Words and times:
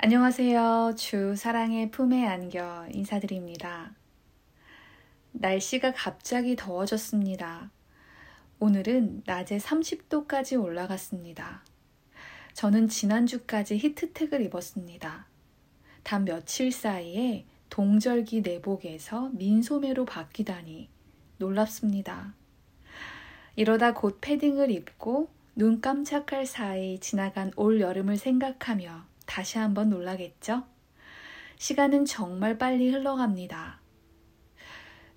안녕하세요. 0.00 0.94
주 0.96 1.34
사랑의 1.34 1.90
품에 1.90 2.24
안겨 2.24 2.86
인사드립니다. 2.92 3.96
날씨가 5.32 5.92
갑자기 5.92 6.54
더워졌습니다. 6.54 7.72
오늘은 8.60 9.24
낮에 9.26 9.58
30도까지 9.58 10.62
올라갔습니다. 10.62 11.64
저는 12.52 12.86
지난주까지 12.86 13.76
히트텍을 13.78 14.40
입었습니다. 14.42 15.26
단 16.04 16.24
며칠 16.24 16.70
사이에 16.70 17.44
동절기 17.68 18.42
내복에서 18.42 19.30
민소매로 19.32 20.04
바뀌다니 20.04 20.88
놀랍습니다. 21.38 22.34
이러다 23.56 23.94
곧 23.94 24.18
패딩을 24.20 24.70
입고 24.70 25.28
눈 25.56 25.80
깜짝할 25.80 26.46
사이 26.46 27.00
지나간 27.00 27.50
올 27.56 27.80
여름을 27.80 28.16
생각하며 28.16 29.17
다시 29.28 29.58
한번 29.58 29.90
놀라겠죠? 29.90 30.64
시간은 31.58 32.06
정말 32.06 32.56
빨리 32.56 32.90
흘러갑니다. 32.90 33.78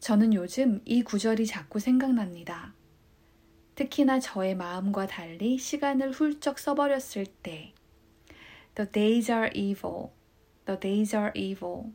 저는 0.02 0.34
요즘 0.34 0.82
이 0.84 1.02
구절이 1.02 1.48
자꾸 1.48 1.80
생각납니다. 1.80 2.74
특히나 3.76 4.20
저의 4.20 4.56
마음과 4.56 5.08
달리 5.08 5.58
시간을 5.58 6.12
훌쩍 6.12 6.60
써버렸을 6.60 7.26
때 7.26 7.74
The 8.76 8.92
days 8.92 9.32
are 9.32 9.50
evil. 9.56 10.10
The 10.66 10.78
days 10.78 11.16
are 11.16 11.32
evil. 11.34 11.94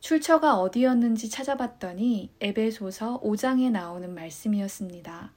출처가 0.00 0.58
어디였는지 0.58 1.30
찾아봤더니 1.30 2.32
에베소서 2.40 3.20
5장에 3.20 3.70
나오는 3.70 4.12
말씀이었습니다. 4.12 5.32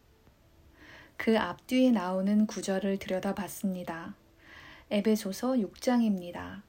그 1.18 1.38
앞뒤에 1.38 1.92
나오는 1.92 2.48
구절을 2.48 2.98
들여다봤습니다. 2.98 4.21
에베소서 4.92 5.54
6장입니다. 5.54 6.64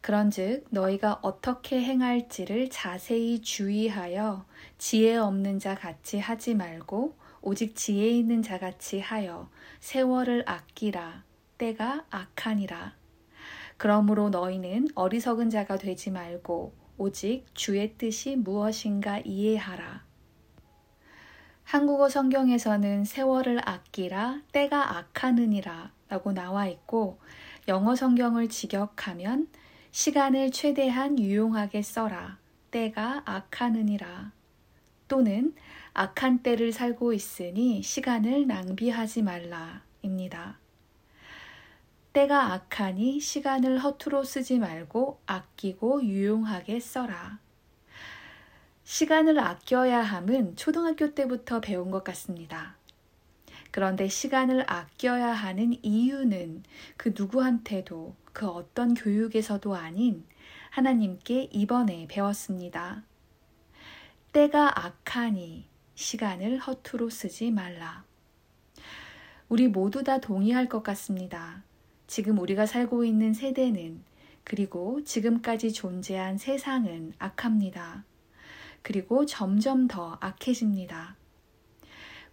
그런즉 0.00 0.66
너희가 0.70 1.18
어떻게 1.20 1.82
행할지를 1.82 2.70
자세히 2.70 3.40
주의하여 3.40 4.46
지혜 4.78 5.16
없는 5.16 5.58
자 5.58 5.74
같이 5.74 6.20
하지 6.20 6.54
말고 6.54 7.16
오직 7.42 7.74
지혜 7.74 8.08
있는 8.08 8.40
자 8.40 8.60
같이 8.60 9.00
하여 9.00 9.50
세월을 9.80 10.44
아끼라 10.46 11.24
때가 11.58 12.04
악하니라. 12.08 12.94
그러므로 13.78 14.30
너희는 14.30 14.88
어리석은 14.94 15.50
자가 15.50 15.76
되지 15.76 16.12
말고 16.12 16.72
오직 16.98 17.46
주의 17.52 17.94
뜻이 17.98 18.36
무엇인가 18.36 19.18
이해하라. 19.18 20.04
한국어 21.74 22.08
성경에서는 22.08 23.04
세월을 23.04 23.68
아끼라 23.68 24.40
때가 24.52 24.96
악하느니라 24.96 25.90
라고 26.08 26.30
나와 26.30 26.68
있고 26.68 27.18
영어 27.66 27.96
성경을 27.96 28.48
직역하면 28.48 29.48
시간을 29.90 30.52
최대한 30.52 31.18
유용하게 31.18 31.82
써라. 31.82 32.38
때가 32.70 33.22
악하느니라. 33.24 34.30
또는 35.08 35.52
악한 35.94 36.44
때를 36.44 36.72
살고 36.72 37.12
있으니 37.12 37.82
시간을 37.82 38.46
낭비하지 38.46 39.22
말라. 39.22 39.82
입니다. 40.02 40.60
때가 42.12 42.52
악하니 42.52 43.18
시간을 43.18 43.80
허투루 43.80 44.24
쓰지 44.24 44.60
말고 44.60 45.18
아끼고 45.26 46.04
유용하게 46.04 46.78
써라. 46.78 47.40
시간을 48.84 49.38
아껴야 49.38 50.02
함은 50.02 50.56
초등학교 50.56 51.14
때부터 51.14 51.60
배운 51.60 51.90
것 51.90 52.04
같습니다. 52.04 52.76
그런데 53.70 54.08
시간을 54.08 54.70
아껴야 54.70 55.32
하는 55.32 55.74
이유는 55.82 56.62
그 56.96 57.12
누구한테도 57.16 58.14
그 58.32 58.46
어떤 58.46 58.94
교육에서도 58.94 59.74
아닌 59.74 60.24
하나님께 60.70 61.48
이번에 61.50 62.06
배웠습니다. 62.08 63.02
때가 64.32 64.84
악하니 64.84 65.66
시간을 65.94 66.58
허투루 66.58 67.08
쓰지 67.08 67.50
말라. 67.50 68.04
우리 69.48 69.66
모두 69.66 70.04
다 70.04 70.18
동의할 70.18 70.68
것 70.68 70.82
같습니다. 70.82 71.62
지금 72.06 72.38
우리가 72.38 72.66
살고 72.66 73.04
있는 73.04 73.32
세대는 73.32 74.02
그리고 74.44 75.02
지금까지 75.04 75.72
존재한 75.72 76.36
세상은 76.36 77.14
악합니다. 77.18 78.04
그리고 78.84 79.24
점점 79.24 79.88
더 79.88 80.18
악해집니다. 80.20 81.16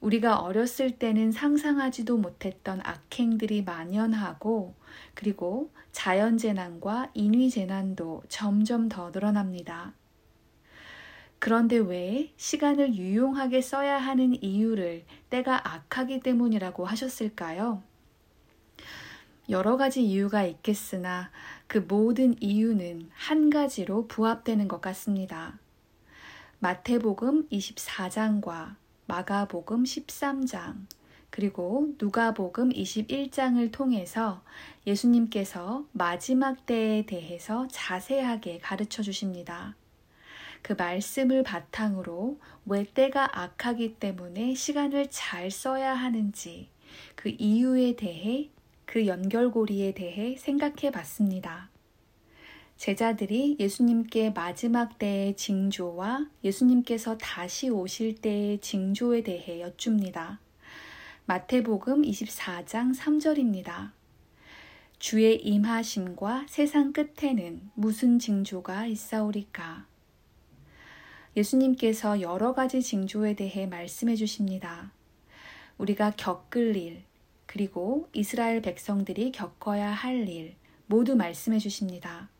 우리가 0.02 0.40
어렸을 0.40 0.92
때는 0.92 1.32
상상하지도 1.32 2.18
못했던 2.18 2.82
악행들이 2.84 3.64
만연하고 3.64 4.76
그리고 5.14 5.72
자연재난과 5.94 7.12
인위재난도 7.14 8.24
점점 8.28 8.90
더 8.90 9.12
늘어납니다. 9.12 9.94
그런데 11.40 11.78
왜 11.78 12.34
시간을 12.36 12.96
유용하게 12.96 13.62
써야 13.62 13.98
하는 13.98 14.36
이유를 14.44 15.06
때가 15.30 15.74
악하기 15.74 16.20
때문이라고 16.20 16.84
하셨을까요? 16.84 17.82
여러 19.50 19.78
가지 19.78 20.04
이유가 20.04 20.44
있겠으나 20.44 21.32
그 21.68 21.78
모든 21.78 22.36
이유는 22.42 23.10
한 23.14 23.50
가지로 23.50 24.08
부합되는 24.08 24.68
것 24.68 24.82
같습니다. 24.82 25.58
마태복음 26.64 27.50
24장과 27.50 28.76
마가복음 29.08 29.84
13장, 29.84 30.86
그리고 31.32 31.96
누가복음 32.00 32.70
21장을 32.70 33.72
통해서 33.72 34.44
예수님께서 34.86 35.88
마지막 35.92 36.68
때에 36.68 37.08
대해서 37.08 37.68
자세하게 37.72 38.60
가르쳐 38.60 39.02
주십니다. 39.02 39.76
그 40.62 40.74
말씀을 40.74 41.42
바탕으로 41.42 42.40
왜 42.68 42.84
때가 42.84 43.42
악하기 43.42 43.96
때문에 43.96 44.54
시간을 44.54 45.08
잘 45.10 45.50
써야 45.50 45.96
하는지 45.96 46.70
그 47.16 47.30
이유에 47.40 47.96
대해 47.96 48.52
그 48.86 49.08
연결고리에 49.08 49.96
대해 49.96 50.36
생각해 50.38 50.92
봤습니다. 50.92 51.71
제자들이 52.82 53.58
예수님께 53.60 54.32
마지막 54.32 54.98
때의 54.98 55.36
징조와 55.36 56.26
예수님께서 56.44 57.16
다시 57.20 57.70
오실 57.70 58.16
때의 58.16 58.58
징조에 58.60 59.22
대해 59.22 59.62
여쭙니다. 59.62 60.40
마태복음 61.28 62.02
24장 62.02 62.98
3절입니다. 62.98 63.92
주의 64.98 65.40
임하심과 65.46 66.48
세상 66.50 66.92
끝에는 66.92 67.70
무슨 67.76 68.18
징조가 68.18 68.88
있사오리까? 68.88 69.86
예수님께서 71.38 72.20
여러 72.22 72.56
가지 72.56 72.82
징조에 72.82 73.36
대해 73.36 73.68
말씀해 73.68 74.16
주십니다. 74.16 74.92
우리가 75.78 76.14
겪을 76.18 76.76
일, 76.76 77.04
그리고 77.46 78.10
이스라엘 78.14 78.64
백성들이 78.64 79.34
겪어야 79.34 79.92
할 79.92 80.28
일 80.28 80.56
모두 80.88 81.16
말씀해 81.16 81.60
주십니다. 81.60 82.32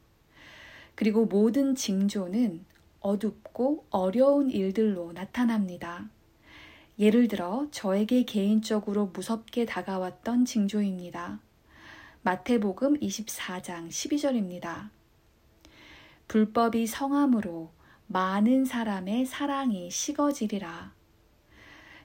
그리고 1.02 1.26
모든 1.26 1.74
징조는 1.74 2.64
어둡고 3.00 3.88
어려운 3.90 4.52
일들로 4.52 5.14
나타납니다. 5.14 6.08
예를 7.00 7.28
들어 7.28 7.66
저에게 7.72 8.22
개인적으로 8.22 9.08
무섭게 9.08 9.66
다가왔던 9.66 10.46
징조입니다. 10.46 11.40
마태복음 12.22 13.00
24장 13.00 13.88
12절입니다. 13.88 14.92
불법이 16.28 16.86
성함으로 16.86 17.72
많은 18.06 18.66
사람의 18.66 19.26
사랑이 19.26 19.90
식어지리라. 19.90 20.94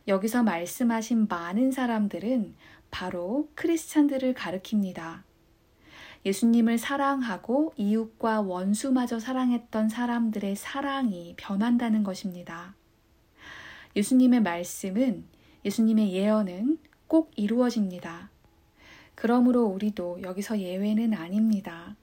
여기서 0.09 0.43
말씀하신 0.43 1.27
많은 1.29 1.71
사람들은 1.71 2.55
바로 2.91 3.51
크리스찬들을 3.57 4.33
가리킵니다. 4.33 5.26
예수님을 6.25 6.79
사랑하고 6.79 7.73
이웃과 7.77 8.41
원수마저 8.41 9.19
사랑했던 9.19 9.89
사람들의 9.89 10.57
사랑이 10.57 11.35
변한다는 11.37 12.03
것입니다. 12.03 12.75
예수님의 13.95 14.43
말씀은 14.43 15.25
예수님의 15.65 16.13
예언은 16.13 16.79
꼭 17.07 17.31
이루어집니다. 17.37 18.31
그러므로 19.15 19.65
우리도 19.65 20.23
여기서 20.23 20.61
예외는 20.61 21.15
아닙니다. 21.15 21.97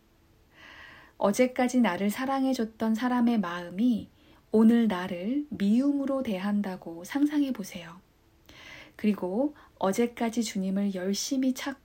어제까지 1.17 1.79
나를 1.81 2.09
사랑해줬던 2.09 2.95
사람의 2.95 3.39
마음이 3.39 4.09
오늘 4.51 4.87
나를 4.87 5.45
미움으로 5.49 6.23
대한다고 6.23 7.03
상상해 7.03 7.51
보세요. 7.51 7.99
그리고 8.95 9.55
어제까지 9.79 10.43
주님을 10.43 10.95
열심히 10.95 11.53
찾고 11.53 11.82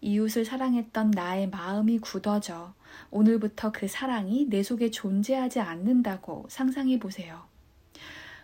이웃을 0.00 0.44
사랑했던 0.44 1.10
나의 1.10 1.48
마음이 1.48 1.98
굳어져 1.98 2.74
오늘부터 3.10 3.72
그 3.72 3.88
사랑이 3.88 4.46
내 4.48 4.62
속에 4.62 4.90
존재하지 4.90 5.60
않는다고 5.60 6.46
상상해 6.48 6.98
보세요. 6.98 7.42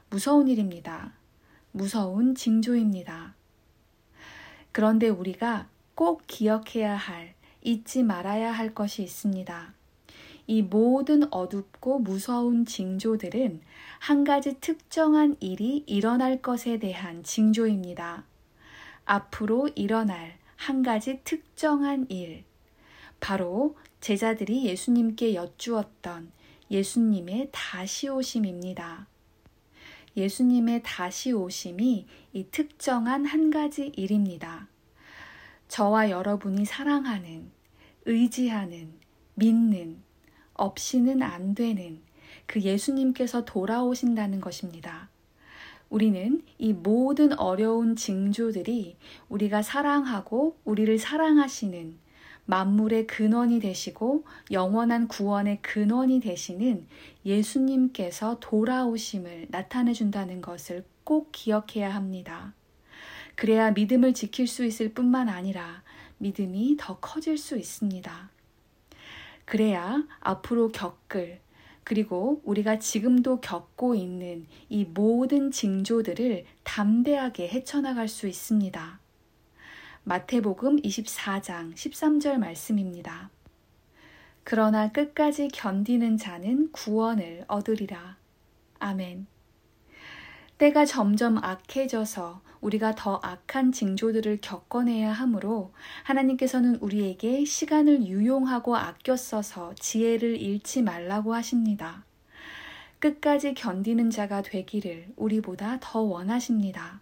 무서운 0.08 0.48
일입니다. 0.48 1.12
무서운 1.72 2.34
징조입니다. 2.34 3.34
그런데 4.72 5.08
우리가 5.08 5.68
꼭 5.94 6.22
기억해야 6.26 6.96
할 6.96 7.34
잊지 7.62 8.02
말아야 8.02 8.52
할 8.52 8.74
것이 8.74 9.02
있습니다. 9.02 9.74
이 10.46 10.62
모든 10.62 11.32
어둡고 11.32 12.00
무서운 12.00 12.64
징조들은 12.64 13.60
한 14.00 14.24
가지 14.24 14.58
특정한 14.60 15.36
일이 15.38 15.84
일어날 15.86 16.42
것에 16.42 16.78
대한 16.78 17.22
징조입니다. 17.22 18.24
앞으로 19.04 19.68
일어날 19.74 20.39
한 20.60 20.82
가지 20.82 21.20
특정한 21.24 22.06
일. 22.10 22.44
바로 23.18 23.78
제자들이 24.02 24.66
예수님께 24.66 25.34
여쭈었던 25.34 26.30
예수님의 26.70 27.48
다시 27.50 28.10
오심입니다. 28.10 29.06
예수님의 30.18 30.82
다시 30.84 31.32
오심이 31.32 32.06
이 32.34 32.44
특정한 32.50 33.24
한 33.24 33.50
가지 33.50 33.90
일입니다. 33.96 34.68
저와 35.68 36.10
여러분이 36.10 36.66
사랑하는, 36.66 37.50
의지하는, 38.04 38.92
믿는, 39.36 40.02
없이는 40.52 41.22
안 41.22 41.54
되는 41.54 42.02
그 42.44 42.60
예수님께서 42.60 43.46
돌아오신다는 43.46 44.42
것입니다. 44.42 45.08
우리는 45.90 46.40
이 46.56 46.72
모든 46.72 47.36
어려운 47.38 47.96
징조들이 47.96 48.96
우리가 49.28 49.62
사랑하고 49.62 50.56
우리를 50.64 50.98
사랑하시는 50.98 51.98
만물의 52.46 53.06
근원이 53.08 53.60
되시고 53.60 54.24
영원한 54.52 55.08
구원의 55.08 55.58
근원이 55.62 56.20
되시는 56.20 56.86
예수님께서 57.26 58.38
돌아오심을 58.40 59.48
나타내 59.50 59.92
준다는 59.92 60.40
것을 60.40 60.84
꼭 61.04 61.30
기억해야 61.32 61.92
합니다. 61.92 62.54
그래야 63.34 63.72
믿음을 63.72 64.14
지킬 64.14 64.46
수 64.46 64.64
있을 64.64 64.94
뿐만 64.94 65.28
아니라 65.28 65.82
믿음이 66.18 66.76
더 66.78 66.98
커질 66.98 67.36
수 67.36 67.56
있습니다. 67.56 68.30
그래야 69.44 70.04
앞으로 70.20 70.70
겪을 70.70 71.40
그리고 71.90 72.40
우리가 72.44 72.78
지금도 72.78 73.40
겪고 73.40 73.96
있는 73.96 74.46
이 74.68 74.84
모든 74.84 75.50
징조들을 75.50 76.44
담대하게 76.62 77.48
헤쳐나갈 77.48 78.06
수 78.06 78.28
있습니다. 78.28 79.00
마태복음 80.04 80.82
24장 80.82 81.74
13절 81.74 82.36
말씀입니다. 82.36 83.30
그러나 84.44 84.92
끝까지 84.92 85.48
견디는 85.48 86.16
자는 86.16 86.70
구원을 86.70 87.44
얻으리라. 87.48 88.18
아멘. 88.78 89.26
때가 90.60 90.84
점점 90.84 91.38
악해져서 91.38 92.42
우리가 92.60 92.94
더 92.94 93.18
악한 93.22 93.72
징조들을 93.72 94.40
겪어내야 94.42 95.10
하므로 95.10 95.72
하나님께서는 96.02 96.76
우리에게 96.76 97.46
시간을 97.46 98.02
유용하고 98.06 98.76
아껴 98.76 99.16
써서 99.16 99.74
지혜를 99.76 100.36
잃지 100.38 100.82
말라고 100.82 101.32
하십니다. 101.32 102.04
끝까지 102.98 103.54
견디는 103.54 104.10
자가 104.10 104.42
되기를 104.42 105.14
우리보다 105.16 105.78
더 105.80 106.00
원하십니다. 106.00 107.00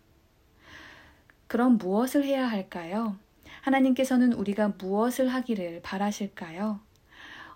그럼 1.49 1.79
무엇을 1.79 2.23
해야 2.23 2.47
할까요? 2.47 3.17
하나님께서는 3.63 4.35
우리가 4.35 4.75
무엇을 4.79 5.27
하기를 5.27 5.81
바라실까요? 5.83 6.79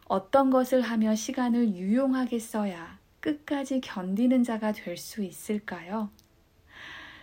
어떤 0.07 0.51
것을 0.51 0.81
하며 0.81 1.15
시간을 1.15 1.77
유용하게 1.77 2.41
써야 2.41 3.02
끝까지 3.23 3.81
견디는 3.81 4.45
자가 4.45 4.73
될 4.73 4.99
수 4.99 5.23
있을까요? 5.23 6.11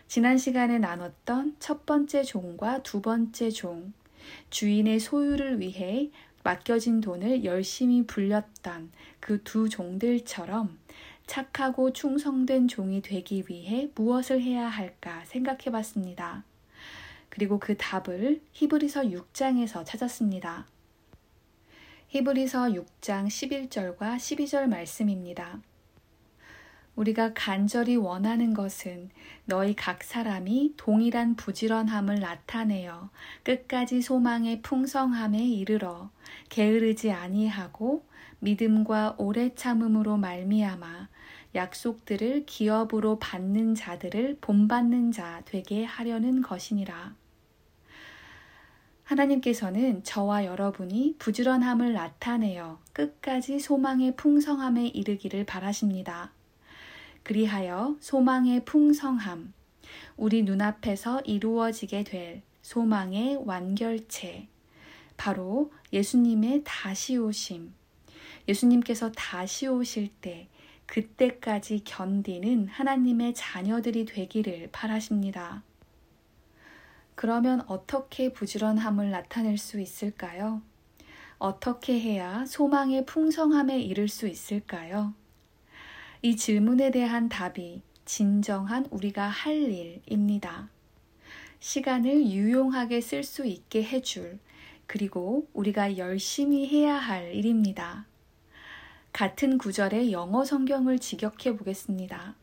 지난 0.08 0.40
시간에 0.40 0.80
나눴던 0.80 1.58
첫 1.60 1.86
번째 1.86 2.24
종과 2.24 2.82
두 2.82 3.02
번째 3.02 3.52
종, 3.52 3.94
주인의 4.50 5.00
소유를 5.00 5.60
위해 5.60 6.10
맡겨진 6.44 7.02
돈을 7.02 7.44
열심히 7.44 8.08
불렸던 8.08 8.92
그 9.20 9.44
두 9.44 9.70
종들처럼 9.70 10.80
착하고 11.28 11.94
충성된 11.94 12.68
종이 12.68 13.02
되기 13.02 13.44
위해 13.48 13.90
무엇을 13.94 14.42
해야 14.42 14.68
할까 14.68 15.24
생각해 15.26 15.66
봤습니다. 15.72 16.44
그리고 17.30 17.60
그 17.60 17.78
답을 17.78 18.42
히브리서 18.54 19.04
6장에서 19.04 19.86
찾았습니다. 19.86 20.66
히브리서 22.08 22.70
6장 22.70 23.28
11절과 23.28 24.16
12절 24.16 24.66
말씀입니다. 24.68 25.62
우리가 27.00 27.32
간절히 27.34 27.96
원하는 27.96 28.54
것은 28.54 29.10
너희 29.46 29.74
각 29.74 30.04
사람이 30.04 30.74
동일한 30.76 31.38
부지런함을 31.38 32.20
나타내어 32.20 33.10
끝까지 33.44 34.02
소망의 34.02 34.62
풍성함에 34.62 35.42
이르러 35.42 36.10
게으르지 36.50 37.12
아니하고 37.12 38.04
믿음과 38.40 39.16
오래 39.18 39.56
참음으로 39.56 40.18
말미암아 40.18 41.08
약속들을 41.56 42.46
기업으로 42.46 43.18
받는 43.18 43.76
자들을 43.76 44.40
본받는 44.42 45.14
자 45.14 45.42
되게 45.46 45.86
하려는 45.86 46.42
것이니라. 46.42 47.16
하나님께서는 49.06 50.04
저와 50.04 50.44
여러분이 50.44 51.16
부지런함을 51.18 51.94
나타내어 51.94 52.80
끝까지 52.92 53.60
소망의 53.60 54.18
풍성함에 54.18 54.88
이르기를 54.88 55.46
바라십니다. 55.46 56.34
그리하여 57.30 57.96
소망의 58.00 58.66
풍성함, 58.66 59.54
우리 60.18 60.42
눈앞에서 60.42 61.22
이루어지게 61.22 62.04
될 62.04 62.42
소망의 62.64 63.44
완결체, 63.46 64.48
바로 65.16 65.72
예수님의 65.94 66.64
다시 66.66 67.18
오심. 67.18 67.72
예수님께서 68.48 69.12
다시 69.12 69.68
오실 69.68 70.10
때, 70.22 70.48
그때까지 70.88 71.84
견디는 71.84 72.68
하나님의 72.68 73.36
자녀들이 73.36 74.06
되기를 74.06 74.70
바라십니다. 74.72 75.62
그러면 77.14 77.62
어떻게 77.68 78.34
부지런함을 78.34 79.12
나타낼 79.12 79.60
수 79.60 79.80
있을까요? 79.80 80.64
어떻게 81.38 82.00
해야 82.00 82.44
소망의 82.48 83.06
풍성함에 83.06 83.80
이를 83.80 84.08
수 84.08 84.28
있을까요? 84.28 85.14
이 86.22 86.36
질문에 86.36 86.92
대한 86.92 87.30
답이 87.30 87.82
진정한 88.04 88.86
우리가 88.92 89.30
할 89.30 89.54
일입니다. 89.56 90.70
시간을 91.62 92.26
유용하게 92.28 93.00
쓸 93.00 93.24
수 93.24 93.46
있게 93.46 93.84
해줄, 93.84 94.38
그리고 94.86 95.48
우리가 95.54 95.98
열심히 95.98 96.68
해야 96.68 96.96
할 96.96 97.34
일입니다. 97.34 98.06
같은 99.14 99.58
구절의 99.58 100.12
영어 100.12 100.44
성경을 100.44 101.00
직역해 101.00 101.56
보겠습니다. 101.56 102.36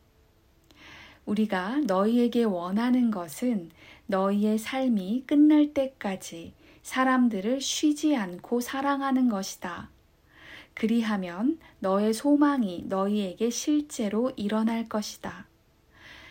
우리가 1.26 1.80
너희에게 1.86 2.44
원하는 2.44 3.10
것은 3.10 3.70
너희의 4.06 4.56
삶이 4.56 5.24
끝날 5.26 5.74
때까지 5.74 6.54
사람들을 6.82 7.60
쉬지 7.60 8.16
않고 8.16 8.60
사랑하는 8.60 9.28
것이다. 9.28 9.90
그리하면 10.76 11.58
너의 11.78 12.12
소망이 12.12 12.84
너희에게 12.86 13.48
실제로 13.48 14.30
일어날 14.36 14.86
것이다. 14.88 15.48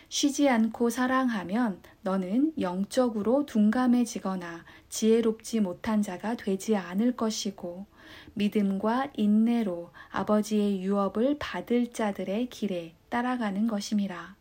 쉬지 0.08 0.48
않고 0.48 0.88
사랑하면 0.88 1.82
너는 2.02 2.52
영적으로 2.60 3.44
둔감해지거나 3.44 4.64
지혜롭지 4.88 5.58
못한 5.58 6.00
자가 6.00 6.36
되지 6.36 6.76
않을 6.76 7.16
것이고 7.16 7.86
믿음과 8.34 9.10
인내로 9.16 9.90
아버지의 10.10 10.80
유업을 10.80 11.38
받을 11.40 11.92
자들의 11.92 12.48
길에 12.48 12.94
따라가는 13.08 13.66
것임이라. 13.66 14.36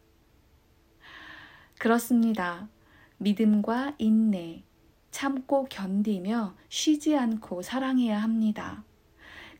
그렇습니다. 1.79 2.69
믿음과 3.17 3.95
인내, 3.97 4.61
참고 5.09 5.65
견디며 5.65 6.55
쉬지 6.69 7.17
않고 7.17 7.63
사랑해야 7.63 8.21
합니다. 8.21 8.83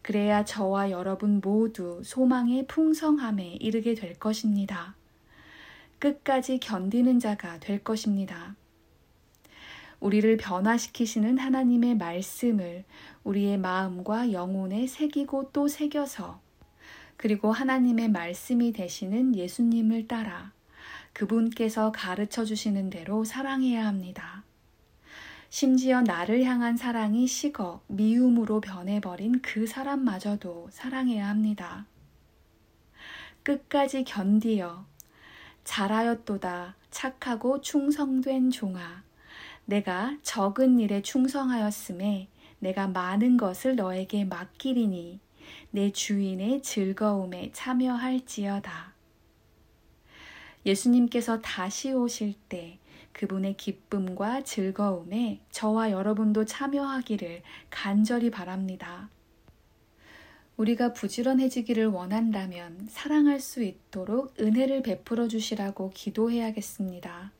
그래야 0.06 0.46
저와 0.46 0.92
여러분 0.92 1.42
모두 1.44 2.00
소망의 2.04 2.68
풍성함에 2.68 3.58
이르게 3.60 3.96
될 3.96 4.14
것입니다. 4.20 4.94
끝까지 5.98 6.60
견디는 6.60 7.18
자가 7.18 7.60
될 7.60 7.84
것입니다. 7.84 8.56
우리를 10.00 10.38
변화시키시는 10.38 11.40
하나님의 11.40 11.98
말씀을 11.98 12.84
우리의 13.24 13.58
마음과 13.58 14.32
영혼에 14.32 14.86
새기고 14.86 15.50
또 15.52 15.68
새겨서 15.68 16.40
그리고 17.18 17.52
하나님의 17.52 18.10
말씀이 18.10 18.74
되시는 18.74 19.36
예수님을 19.36 20.08
따라 20.08 20.52
그분께서 21.14 21.92
가르쳐 21.92 22.46
주시는 22.46 22.92
대로 22.92 23.24
사랑해야 23.24 23.88
합니다. 23.88 24.45
심지어 25.58 26.02
나를 26.02 26.44
향한 26.44 26.76
사랑이 26.76 27.28
식어 27.28 27.80
미움으로 27.88 28.60
변해버린 28.60 29.42
그 29.42 29.66
사람마저도 29.66 30.68
사랑해야 30.70 31.30
합니다. 31.30 31.86
끝까지 33.42 34.04
견디어 34.04 34.86
잘하였도다 35.64 36.76
착하고 36.92 37.62
충성된 37.62 38.52
종아 38.52 39.04
내가 39.64 40.18
적은 40.24 40.82
일에 40.82 41.02
충성하였음에 41.02 42.28
내가 42.60 42.88
많은 42.90 43.38
것을 43.38 43.78
너에게 43.78 44.26
맡기리니 44.26 45.22
내 45.72 45.92
주인의 45.94 46.64
즐거움에 46.64 47.52
참여할지어다. 47.54 48.94
예수님께서 50.66 51.40
다시 51.40 51.94
오실 51.94 52.34
때 52.50 52.78
그분의 53.16 53.56
기쁨과 53.56 54.44
즐거움에 54.44 55.40
저와 55.50 55.92
여러분도 55.92 56.44
참여하기를 56.44 57.44
간절히 57.70 58.30
바랍니다. 58.30 59.10
우리가 60.58 60.92
부지런해지기를 60.92 61.88
원한다면 61.88 62.88
사랑할 62.90 63.40
수 63.40 63.64
있도록 63.64 64.38
은혜를 64.40 64.84
베풀어 64.84 65.30
주시라고 65.30 65.92
기도해야겠습니다. 65.94 67.32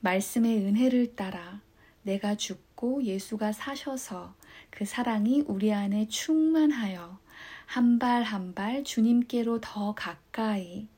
말씀의 0.00 0.58
은혜를 0.58 1.16
따라 1.16 1.62
내가 2.02 2.34
죽고 2.34 3.04
예수가 3.04 3.52
사셔서 3.52 4.34
그 4.68 4.84
사랑이 4.84 5.42
우리 5.46 5.72
안에 5.72 6.08
충만하여 6.08 7.18
한 7.66 7.98
발 7.98 8.24
한 8.24 8.54
발 8.54 8.84
주님께로 8.84 9.60
더 9.62 9.94
가까이 9.94 10.88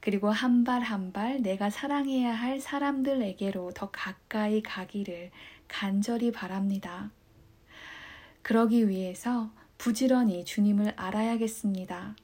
그리고 0.00 0.30
한 0.30 0.64
발 0.64 0.82
한 0.82 1.12
발 1.12 1.42
내가 1.42 1.68
사랑해야 1.70 2.32
할 2.32 2.60
사람들에게로 2.60 3.72
더 3.74 3.90
가까이 3.90 4.62
가기를 4.62 5.30
간절히 5.68 6.32
바랍니다. 6.32 7.10
그러기 8.42 8.88
위해서 8.88 9.50
부지런히 9.78 10.44
주님을 10.44 10.94
알아야겠습니다. 10.96 12.16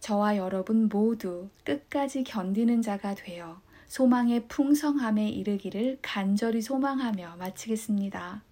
저와 0.00 0.36
여러분 0.36 0.88
모두 0.88 1.48
끝까지 1.64 2.24
견디는 2.24 2.82
자가 2.82 3.14
되어 3.14 3.60
소망의 3.86 4.48
풍성함에 4.48 5.28
이르기를 5.28 5.98
간절히 6.02 6.60
소망하며 6.60 7.36
마치겠습니다. 7.38 8.42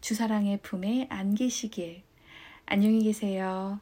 주사랑의 0.00 0.60
품에 0.62 1.06
안기시길. 1.10 2.02
안녕히 2.66 3.02
계세요. 3.02 3.80